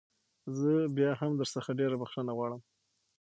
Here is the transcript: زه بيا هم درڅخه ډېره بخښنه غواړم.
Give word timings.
زه 0.57 0.71
بيا 0.95 1.11
هم 1.19 1.31
درڅخه 1.41 1.71
ډېره 1.79 1.95
بخښنه 2.01 2.31
غواړم. 2.37 2.61